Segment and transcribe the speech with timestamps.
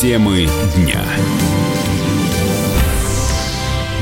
[0.00, 1.04] Темы дня.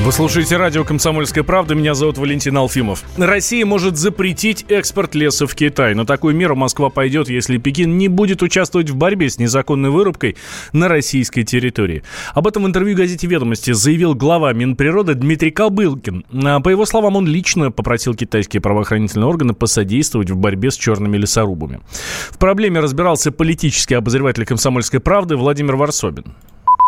[0.07, 1.75] Вы слушаете радио «Комсомольская правда».
[1.75, 3.03] Меня зовут Валентин Алфимов.
[3.19, 5.97] Россия может запретить экспорт леса в Китай.
[5.97, 10.37] Но такую меру Москва пойдет, если Пекин не будет участвовать в борьбе с незаконной вырубкой
[10.73, 12.05] на российской территории.
[12.35, 16.25] Об этом в интервью газете «Ведомости» заявил глава Минприроды Дмитрий Кобылкин.
[16.45, 21.17] А, по его словам, он лично попросил китайские правоохранительные органы посодействовать в борьбе с черными
[21.17, 21.81] лесорубами.
[22.31, 26.37] В проблеме разбирался политический обозреватель «Комсомольской правды» Владимир Варсобин.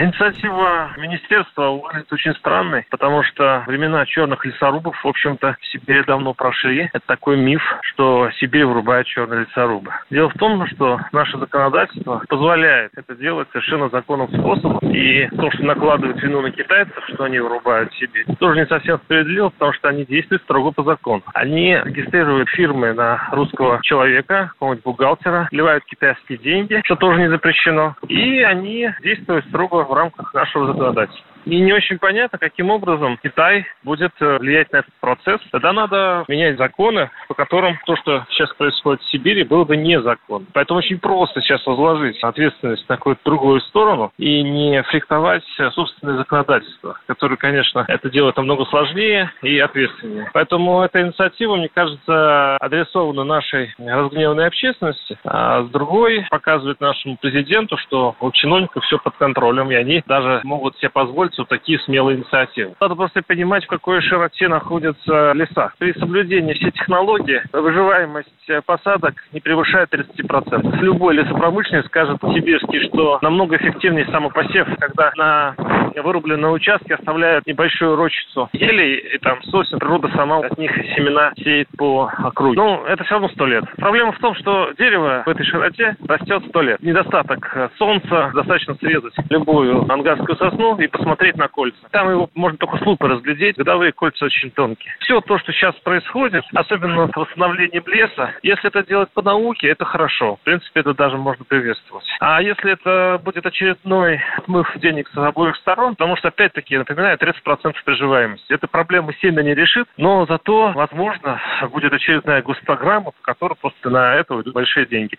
[0.01, 6.35] Инициатива министерства выглядит очень странной, потому что времена черных лесорубов, в общем-то, в Сибири давно
[6.35, 6.89] прошли.
[6.93, 9.91] Это такой миф, что Сибирь вырубает черные лесорубы.
[10.09, 14.79] Дело в том, что наше законодательство позволяет это делать совершенно законным способом.
[14.89, 19.49] И то, что накладывают вину на китайцев, что они вырубают Сибирь, тоже не совсем справедливо,
[19.49, 21.25] потому что они действуют строго по закону.
[21.35, 27.97] Они регистрируют фирмы на русского человека, какого-нибудь бухгалтера, вливают китайские деньги, что тоже не запрещено.
[28.07, 31.25] И они действуют строго в рамках нашего законодательства.
[31.49, 35.41] И не очень понятно, каким образом Китай будет э, влиять на этот процесс.
[35.51, 40.45] Тогда надо менять законы, по которым то, что сейчас происходит в Сибири, было бы незаконно.
[40.53, 46.99] Поэтому очень просто сейчас возложить ответственность на какую-то другую сторону и не фриктовать собственное законодательство,
[47.07, 50.31] которое, конечно, это делает намного сложнее и ответственнее.
[50.35, 57.79] Поэтому эта инициатива, мне кажется, адресована нашей разгневанной общественности, а с другой показывает нашему президенту,
[57.79, 62.19] что у чиновников все под контролем, и они даже могут себе позволить вот такие смелые
[62.19, 62.75] инициативы.
[62.81, 65.73] Надо просто понимать, в какой широте находятся леса.
[65.79, 68.29] При соблюдении всей технологии выживаемость
[68.67, 70.81] посадок не превышает 30%.
[70.81, 75.55] Любой лесопромышленник скажет сибирский, что намного эффективнее самопосев, когда на
[75.97, 79.79] вырубленные участки оставляют небольшую рощицу елей и там сосен.
[79.79, 82.57] Природа сама от них семена сеет по округе.
[82.57, 83.65] Ну, это все равно сто лет.
[83.77, 86.81] Проблема в том, что дерево в этой широте растет сто лет.
[86.81, 91.79] Недостаток солнца, достаточно срезать любую ангарскую сосну и посмотреть на кольца.
[91.91, 93.57] Там его можно только с лупы разглядеть.
[93.57, 94.95] Годовые кольца очень тонкие.
[95.01, 99.85] Все то, что сейчас происходит, особенно с восстановлением леса, если это делать по науке, это
[99.85, 100.37] хорошо.
[100.37, 102.05] В принципе, это даже можно приветствовать.
[102.21, 107.75] А если это будет очередной отмыв денег с обоих сторон, потому что, опять-таки, напоминаю, 30%
[107.85, 108.53] приживаемости.
[108.53, 111.41] Эта проблема сильно не решит, но зато, возможно,
[111.73, 115.17] будет очередная госпрограмма, по которой просто на это уйдут большие деньги.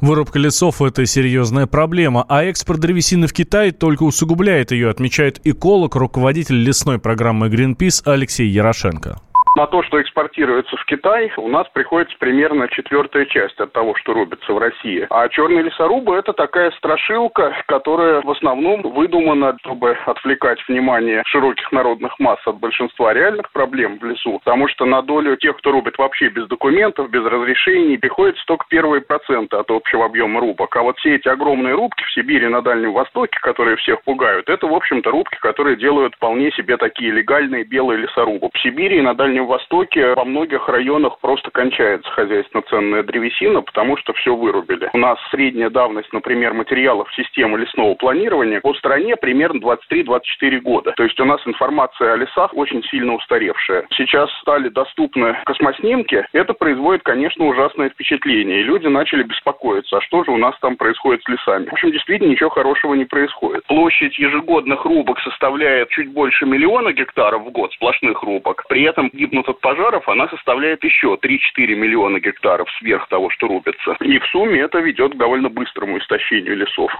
[0.00, 5.96] Вырубка лесов– это серьезная проблема, а экспорт древесины в Китай только усугубляет ее, отмечает эколог,
[5.96, 9.22] руководитель лесной программы Greenpeace Алексей Ярошенко
[9.58, 14.12] на то, что экспортируется в Китай, у нас приходится примерно четвертая часть от того, что
[14.12, 15.04] рубится в России.
[15.10, 22.16] А черные лесорубы– это такая страшилка, которая в основном выдумана, чтобы отвлекать внимание широких народных
[22.20, 26.28] масс от большинства реальных проблем в лесу, потому что на долю тех, кто рубит вообще
[26.28, 30.76] без документов, без разрешений, приходится только первые проценты от общего объема рубок.
[30.76, 34.68] А вот все эти огромные рубки в Сибири на Дальнем Востоке, которые всех пугают, это,
[34.68, 38.50] в общем-то, рубки, которые делают вполне себе такие легальные белые лесорубы.
[38.54, 43.96] В Сибири и на Дальнем Востоке во многих районах просто кончается хозяйственно ценная древесина, потому
[43.96, 44.90] что все вырубили.
[44.92, 50.92] У нас средняя давность, например, материалов системы лесного планирования по стране примерно 23-24 года.
[50.92, 53.86] То есть у нас информация о лесах очень сильно устаревшая.
[53.96, 56.26] Сейчас стали доступны космоснимки.
[56.32, 58.60] Это производит, конечно, ужасное впечатление.
[58.60, 61.66] И люди начали беспокоиться, а что же у нас там происходит с лесами.
[61.66, 63.64] В общем, действительно ничего хорошего не происходит.
[63.66, 68.64] Площадь ежегодных рубок составляет чуть больше миллиона гектаров в год сплошных рубок.
[68.68, 71.38] При этом гибнут гибнут от пожаров, она составляет еще 3-4
[71.74, 73.96] миллиона гектаров сверх того, что рубится.
[74.00, 76.90] И в сумме это ведет к довольно быстрому истощению лесов.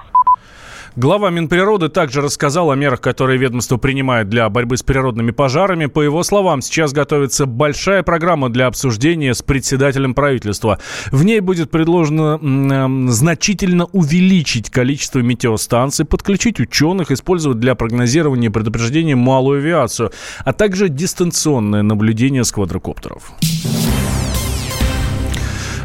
[0.99, 5.87] Глава Минприроды также рассказал о мерах, которые ведомство принимает для борьбы с природными пожарами.
[5.87, 10.81] По его словам, сейчас готовится большая программа для обсуждения с председателем правительства.
[11.13, 18.53] В ней будет предложено э, значительно увеличить количество метеостанций, подключить ученых, использовать для прогнозирования и
[18.53, 20.11] предупреждения малую авиацию,
[20.45, 23.31] а также дистанционное наблюдение с квадрокоптеров.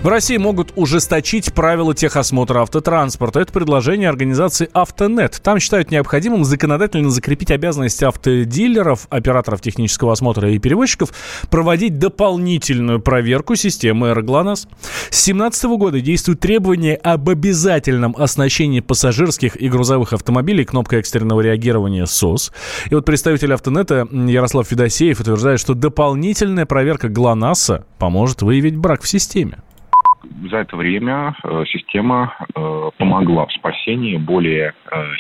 [0.04, 3.40] В России могут ужесточить правила техосмотра автотранспорта.
[3.40, 5.40] Это предложение организации «Автонет».
[5.42, 11.14] Там считают необходимым законодательно закрепить обязанность автодилеров, операторов технического осмотра и перевозчиков
[11.50, 14.68] проводить дополнительную проверку системы «Аэроглонасс».
[15.10, 22.08] С 2017 года действует требование об обязательном оснащении пассажирских и грузовых автомобилей кнопкой экстренного реагирования
[22.08, 22.52] СОС.
[22.90, 29.08] И вот представитель «Автонета» Ярослав Федосеев утверждает, что дополнительная проверка ГЛОНАССа поможет выявить брак в
[29.08, 29.60] системе.
[30.50, 34.74] За это время э, система э, помогла в спасении более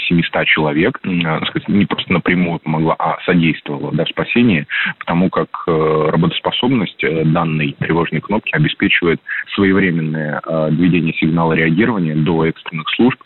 [0.08, 1.00] 700 человек,
[1.48, 4.68] сказать, не просто напрямую помогла, а содействовала да, в спасении,
[5.00, 9.20] потому как работоспособность данной тревожной кнопки обеспечивает
[9.56, 13.20] своевременное доведение сигнала реагирования до экстренных служб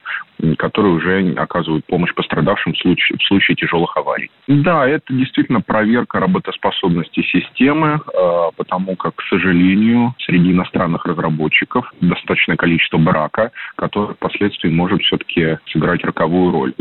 [0.57, 4.29] которые уже оказывают помощь пострадавшим в случае, в случае тяжелых аварий.
[4.47, 11.66] Да, это действительно проверка работоспособности системы, э, потому как, к сожалению, среди иностранных разработчиков
[12.01, 16.73] достаточное количество брака, который впоследствии может все-таки сыграть роковую роль.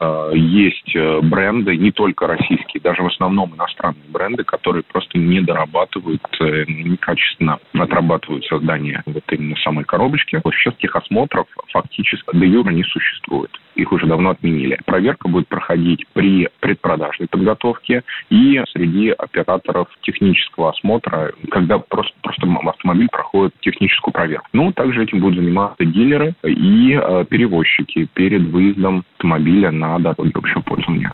[0.00, 5.40] Э, есть э, бренды, не только российские, даже в основном иностранные бренды, которые просто не
[5.40, 10.40] дорабатывают, некачественно отрабатывают создание вот именно самой коробочки.
[10.44, 13.50] Вот сейчас техосмотров фактически до юра не существует.
[13.80, 14.78] Их уже давно отменили.
[14.84, 23.08] Проверка будет проходить при предпродажной подготовке и среди операторов технического осмотра, когда просто, просто автомобиль
[23.10, 24.46] проходит техническую проверку.
[24.52, 30.60] Ну, также этим будут заниматься дилеры и э, перевозчики перед выездом автомобиля на дороге общего
[30.60, 31.10] пользования.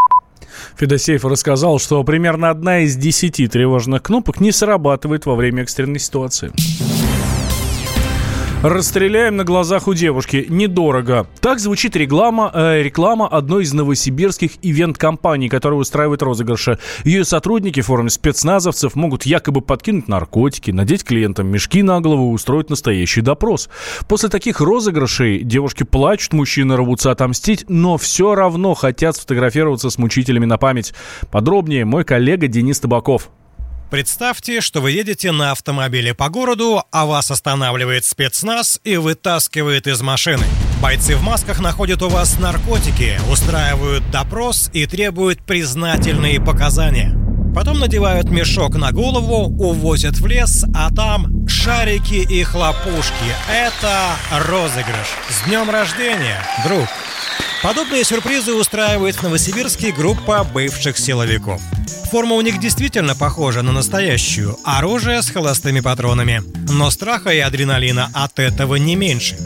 [0.76, 6.50] Федосеев рассказал, что примерно одна из десяти тревожных кнопок не срабатывает во время экстренной ситуации.
[8.62, 10.46] Расстреляем на глазах у девушки.
[10.48, 11.26] Недорого.
[11.40, 16.78] Так звучит реклама, э, реклама одной из новосибирских ивент-компаний, которая устраивает розыгрыши.
[17.04, 22.34] Ее сотрудники в форме спецназовцев могут якобы подкинуть наркотики, надеть клиентам мешки на голову и
[22.34, 23.68] устроить настоящий допрос.
[24.08, 30.46] После таких розыгрышей девушки плачут, мужчины рвутся отомстить, но все равно хотят сфотографироваться с мучителями
[30.46, 30.94] на память.
[31.30, 33.28] Подробнее мой коллега Денис Табаков.
[33.90, 40.02] Представьте, что вы едете на автомобиле по городу, а вас останавливает спецназ и вытаскивает из
[40.02, 40.44] машины.
[40.82, 47.16] Бойцы в масках находят у вас наркотики, устраивают допрос и требуют признательные показания.
[47.54, 53.14] Потом надевают мешок на голову, увозят в лес, а там шарики и хлопушки.
[53.50, 54.16] Это
[54.46, 55.08] розыгрыш.
[55.30, 56.86] С днем рождения, друг!
[57.62, 61.62] Подобные сюрпризы устраивает в Новосибирске группа бывших силовиков.
[62.10, 66.42] Форма у них действительно похожа на настоящую, оружие с холостыми патронами.
[66.70, 69.36] Но страха и адреналина от этого не меньше.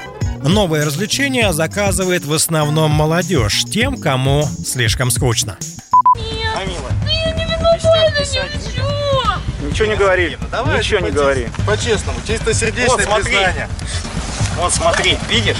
[0.42, 5.56] Новое развлечение заказывает в основном молодежь, тем, кому слишком скучно.
[6.54, 9.68] Амила, ну я не виновата, ничего.
[9.68, 11.48] Ничего не говори, ну давай ничего не говори.
[11.66, 13.68] По-честному, чистосердечное вот, признание.
[14.56, 15.58] Вот смотри, видишь?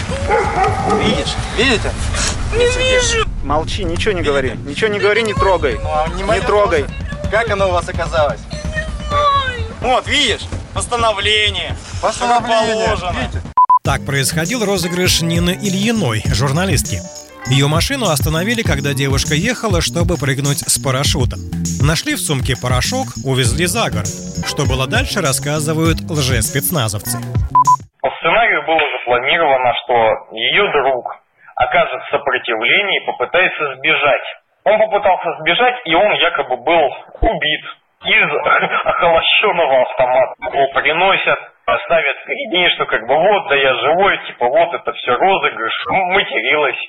[1.03, 1.35] Видишь?
[1.57, 1.93] Видите?
[2.53, 3.30] Не вижу.
[3.45, 4.53] Молчи, ничего не говори.
[4.67, 5.79] Ничего не говори, не трогай.
[5.83, 6.85] Ну, а не, трогай.
[7.31, 8.41] Как оно у вас оказалось?
[9.81, 10.43] Вот, видишь?
[10.75, 11.75] Постановление.
[12.03, 13.43] Постановление.
[13.83, 16.99] Так происходил розыгрыш Нины Ильиной, журналистки.
[17.49, 21.41] Ее машину остановили, когда девушка ехала, чтобы прыгнуть с парашютом.
[21.81, 24.11] Нашли в сумке порошок, увезли за город.
[24.47, 27.19] Что было дальше, рассказывают лжеспецназовцы.
[28.03, 31.20] По сценарию было запланировано, что ее друг
[31.61, 34.25] окажет сопротивление и попытается сбежать.
[34.65, 37.65] Он попытался сбежать, и он якобы был убит
[38.05, 38.31] из
[38.85, 40.35] охолощенного автомата.
[40.53, 41.39] Его приносят,
[41.85, 45.73] ставят перед ней, что как бы вот, да я живой, типа вот это все розыгрыш.
[45.89, 46.89] Материлась,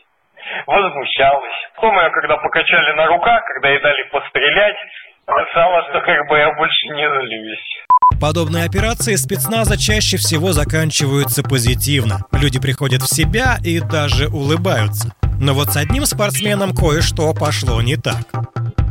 [0.66, 1.70] возмущалась.
[1.76, 4.78] Потом ее, когда покачали на руках, когда ей дали пострелять,
[5.26, 7.86] сказала, что как бы я больше не злюсь.
[8.20, 12.20] Подобные операции спецназа чаще всего заканчиваются позитивно.
[12.32, 15.14] Люди приходят в себя и даже улыбаются.
[15.40, 18.26] Но вот с одним спортсменом кое-что пошло не так.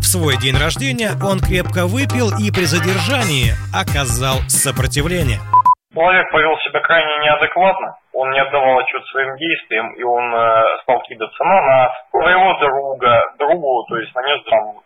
[0.01, 5.39] В свой день рождения он крепко выпил и при задержании оказал сопротивление.
[5.93, 11.03] Человек повел себя крайне неадекватно, он не отдавал отчет своим действиям, и он э, стал
[11.03, 14.81] кидаться на нас, своего друга, другу, то есть нанес там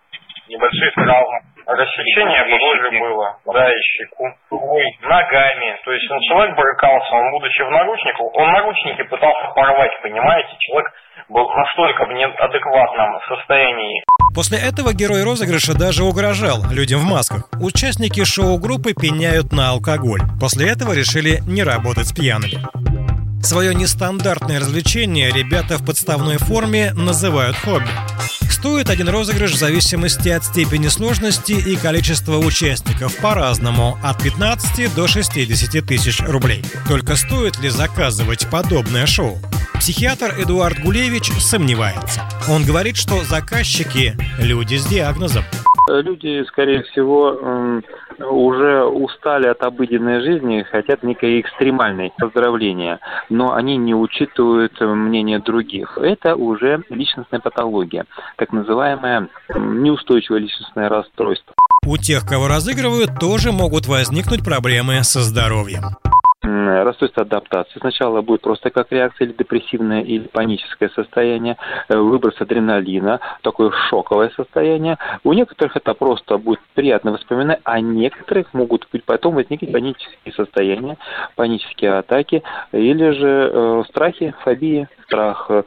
[0.49, 1.41] небольшие травмы.
[1.67, 4.25] Рассечение кожи было, да, и щеку,
[5.03, 5.81] ногами.
[5.85, 10.51] То есть он человек брыкался, он будучи в наручниках, он наручники пытался порвать, понимаете?
[10.59, 10.93] Человек
[11.29, 14.05] был настолько в неадекватном состоянии.
[14.35, 17.49] После этого герой розыгрыша даже угрожал людям в масках.
[17.61, 20.21] Участники шоу-группы пеняют на алкоголь.
[20.41, 22.84] После этого решили не работать с пьяными.
[23.45, 27.91] Свое нестандартное развлечение ребята в подставной форме называют хобби.
[28.51, 35.07] Стоит один розыгрыш в зависимости от степени сложности и количества участников по-разному, от 15 до
[35.07, 36.65] 60 тысяч рублей.
[36.89, 39.39] Только стоит ли заказывать подобное шоу?
[39.79, 42.23] Психиатр Эдуард Гулевич сомневается.
[42.49, 45.45] Он говорит, что заказчики– люди с диагнозом.
[45.89, 47.83] Люди, скорее всего,
[48.19, 55.99] уже устали от обыденной жизни, хотят некой экстремальной поздравления, но они не учитывают мнение других.
[55.99, 61.55] Это уже личностная патология, так называемое неустойчивое личностное расстройство.
[61.87, 65.83] У тех, кого разыгрывают, тоже могут возникнуть проблемы со здоровьем
[66.45, 67.79] процесс адаптации.
[67.81, 71.57] Сначала будет просто как реакция или депрессивное, или паническое состояние,
[71.89, 74.99] э, выброс адреналина, такое шоковое состояние.
[75.23, 80.97] У некоторых это просто будет приятное воспоминание, а некоторых могут быть потом возникнуть панические состояния,
[81.37, 85.63] панические атаки, или же э, страхи, фобии, страх э,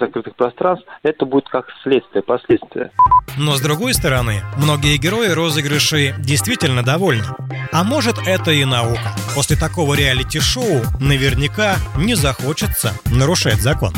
[0.00, 0.86] закрытых пространств.
[1.02, 2.90] Это будет как следствие, последствия.
[3.38, 7.24] Но с другой стороны, многие герои розыгрышей действительно довольны.
[7.72, 9.14] А может это и наука.
[9.34, 13.94] После такого реалити-шоу наверняка не захочется нарушать закон.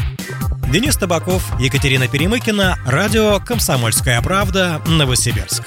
[0.70, 5.64] Денис Табаков, Екатерина Перемыкина, радио «Комсомольская правда», Новосибирск.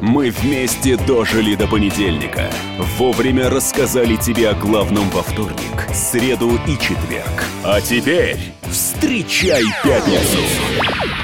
[0.00, 2.50] Мы вместе дожили до понедельника.
[2.98, 7.44] Вовремя рассказали тебе о главном во вторник, среду и четверг.
[7.62, 8.38] А теперь
[8.70, 11.23] встречай пятницу!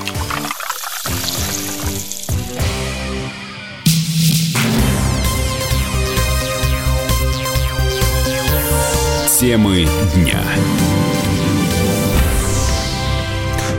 [9.41, 10.39] Темы дня.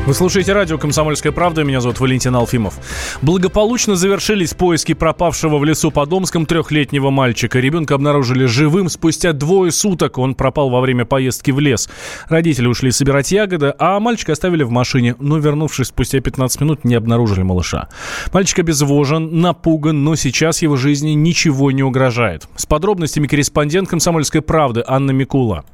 [0.05, 1.63] Вы слушаете радио «Комсомольская правда».
[1.63, 2.75] Меня зовут Валентин Алфимов.
[3.23, 7.61] Благополучно завершились поиски пропавшего в лесу под Омском трехлетнего мальчика.
[7.61, 10.19] Ребенка обнаружили живым спустя двое суток.
[10.19, 11.89] Он пропал во время поездки в лес.
[12.29, 15.15] Родители ушли собирать ягоды, а мальчика оставили в машине.
[15.21, 17.89] Но, вернувшись спустя 15 минут, не обнаружили малыша.
[18.33, 22.49] Мальчик обезвожен, напуган, но сейчас его жизни ничего не угрожает.
[22.57, 25.65] С подробностями корреспондент «Комсомольской правды» Анна Микула.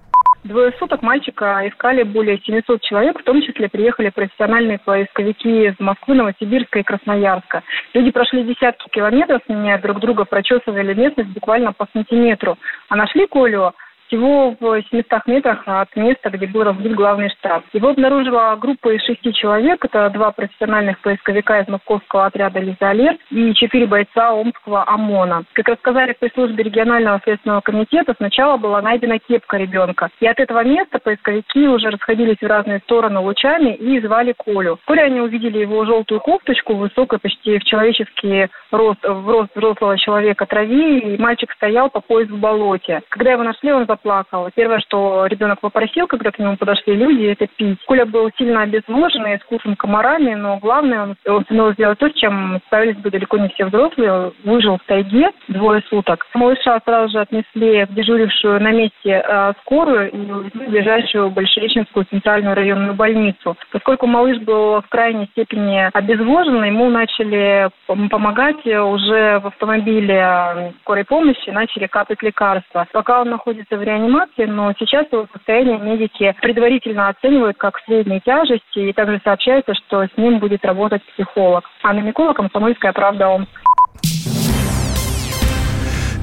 [0.49, 6.15] Двое суток мальчика искали более 700 человек, в том числе приехали профессиональные поисковики из Москвы,
[6.15, 7.63] Новосибирска и Красноярска.
[7.93, 12.57] Люди прошли десятки километров, меняя друг друга, прочесывали местность буквально по сантиметру.
[12.89, 13.75] А нашли Колю
[14.09, 17.63] всего в 700 метрах от места, где был разбит главный штаб.
[17.73, 19.85] Его обнаружила группа из шести человек.
[19.85, 25.45] Это два профессиональных поисковика из московского отряда «Лизалер» и четыре бойца Омского ОМОНа.
[25.53, 30.09] Как рассказали в пресс-службе регионального следственного комитета, сначала была найдена кепка ребенка.
[30.21, 34.77] И от этого места поисковики уже расходились в разные стороны лучами и звали Колю.
[34.77, 40.47] Вскоре они увидели его желтую кофточку, высокой почти в человеческий рост, в рост взрослого человека
[40.47, 43.03] траве, и мальчик стоял по пояс в болоте.
[43.09, 44.49] Когда его нашли, он заплакал.
[44.55, 47.79] Первое, что ребенок попросил, когда к нему подошли люди, это пить.
[47.87, 52.15] Коля был сильно обезвожен и искушен комарами, но главное, он, он сумел сделать то, с
[52.15, 54.33] чем справились бы далеко не все взрослые.
[54.45, 56.27] Выжил в тайге двое суток.
[56.35, 62.55] Малыша сразу же отнесли в дежурившую на месте э, скорую и в ближайшую Большереченскую центральную
[62.55, 63.57] районную больницу.
[63.73, 71.51] Поскольку малыш был в крайней степени обезвожен, ему начали помогать уже в автомобиле скорой помощи,
[71.51, 72.87] начали капать лекарства.
[72.93, 78.79] Пока он находится в реанимации, но сейчас его состояние медики предварительно оценивают как средней тяжести,
[78.79, 81.65] и также сообщается, что с ним будет работать психолог.
[81.83, 83.51] Анна Микола, Комсомольская правда, Омск.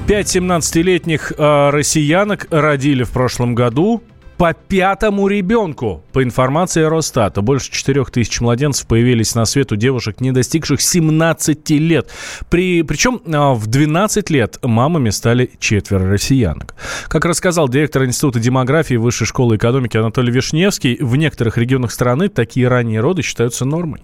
[0.08, 4.02] Пять 17-летних э, россиянок родили в прошлом году
[4.36, 6.02] по пятому ребенку.
[6.12, 11.70] По информации Росстата, больше 4 тысяч младенцев появились на свет у девушек, не достигших 17
[11.70, 12.10] лет.
[12.50, 16.74] При, причем а, в 12 лет мамами стали четверо россиянок.
[17.08, 22.68] Как рассказал директор Института демографии Высшей школы экономики Анатолий Вишневский, в некоторых регионах страны такие
[22.68, 24.02] ранние роды считаются нормой.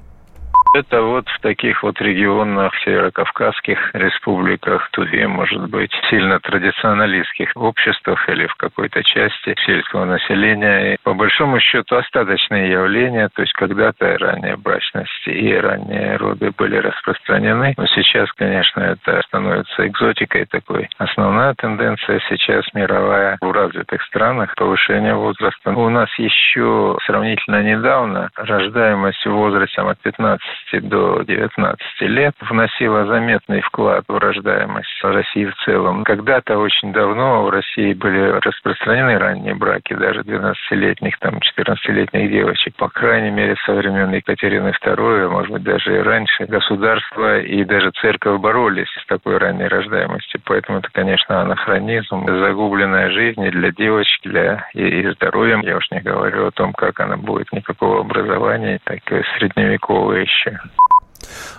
[0.74, 8.46] Это вот в таких вот регионах, северокавказских республиках, Туве, может быть, сильно традиционалистских обществах или
[8.46, 10.94] в какой-то части сельского населения.
[10.94, 16.78] И по большому счету остаточные явления, то есть когда-то ранняя брачность и ранние роды были
[16.78, 20.88] распространены, но сейчас, конечно, это становится экзотикой такой.
[20.96, 25.70] Основная тенденция сейчас мировая в развитых странах повышение возраста.
[25.70, 30.40] У нас еще сравнительно недавно рождаемость в возрасте от 15
[30.72, 36.04] до 19 лет вносила заметный вклад в рождаемость России в целом.
[36.04, 42.74] Когда-то очень давно в России были распространены ранние браки, даже 12-летних, там, 14-летних девочек.
[42.76, 47.64] По крайней мере, со времен Екатерины II, а может быть, даже и раньше, государство и
[47.64, 50.40] даже церковь боролись с такой ранней рождаемостью.
[50.44, 55.60] Поэтому это, конечно, анахронизм, загубленная жизнь для девочки, для и, и здоровья.
[55.62, 60.51] Я уж не говорю о том, как она будет никакого образования, такое средневековое еще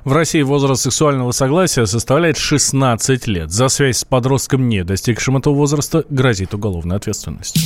[0.04, 3.52] в России возраст сексуального согласия составляет 16 лет.
[3.52, 7.58] За связь с подростком, не достигшим этого возраста, грозит уголовная ответственность.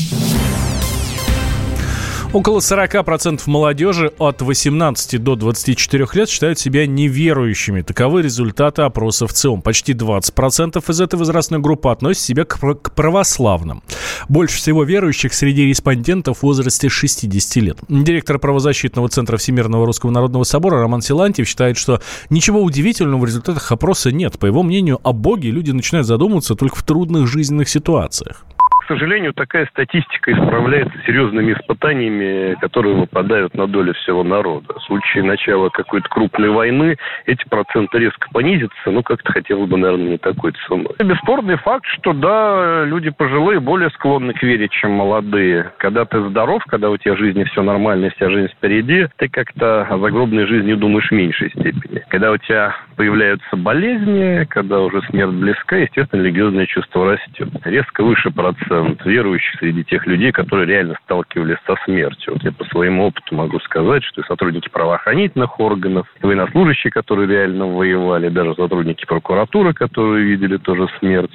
[2.34, 7.82] Около 40% молодежи от 18 до 24 лет считают себя неверующими.
[7.82, 9.62] Таковы результаты опроса в ЦИОМ.
[9.62, 13.82] Почти 20% из этой возрастной группы относят себя к православным.
[14.28, 17.78] Больше всего верующих среди респондентов в возрасте 60 лет.
[17.88, 23.72] Директор правозащитного центра Всемирного Русского Народного Собора Роман Силантьев считает, что ничего удивительного в результатах
[23.72, 24.38] опроса нет.
[24.38, 28.44] По его мнению, о Боге люди начинают задумываться только в трудных жизненных ситуациях
[28.88, 34.76] к сожалению, такая статистика исправляется серьезными испытаниями, которые выпадают на долю всего народа.
[34.76, 40.12] В случае начала какой-то крупной войны эти проценты резко понизятся, но как-то хотелось бы, наверное,
[40.12, 40.96] не такой ценой.
[41.00, 45.74] Бесспорный факт, что да, люди пожилые более склонны к вере, чем молодые.
[45.80, 49.82] Когда ты здоров, когда у тебя в жизни все нормально, вся жизнь впереди, ты как-то
[49.82, 52.06] о загробной жизни думаешь в меньшей степени.
[52.08, 57.50] Когда у тебя появляются болезни, когда уже смерть близка, естественно, религиозное чувство растет.
[57.64, 62.34] Резко выше процент верующих среди тех людей, которые реально сталкивались со смертью.
[62.34, 68.30] Вот я по своему опыту могу сказать, что сотрудники правоохранительных органов, военнослужащие, которые реально воевали,
[68.30, 71.32] даже сотрудники прокуратуры, которые видели тоже смерть,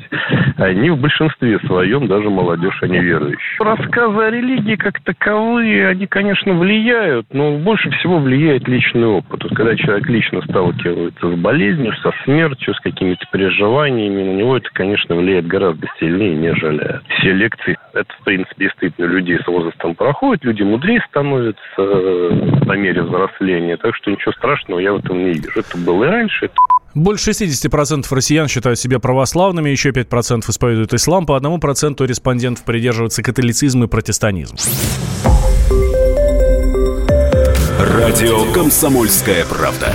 [0.56, 3.58] они в большинстве своем, даже молодежь, они верующие.
[3.60, 9.44] Рассказы о религии как таковые, они, конечно, влияют, но больше всего влияет личный опыт.
[9.44, 11.51] Вот когда человек лично сталкивается с болезнью,
[12.02, 17.76] со смертью, с какими-то переживаниями, на него это, конечно, влияет гораздо сильнее, нежели все лекций.
[17.92, 23.76] Это, в принципе, действительно людей с возрастом проходит, люди мудрее становятся э, по мере взросления.
[23.76, 25.60] Так что ничего страшного я в этом не вижу.
[25.60, 26.50] Это было и раньше,
[26.94, 33.84] больше 60% россиян считают себя православными, еще 5% исповедуют ислам, по 1% респондентов придерживаются католицизм
[33.84, 34.56] и протестанизм.
[37.78, 39.94] Радио «Комсомольская правда».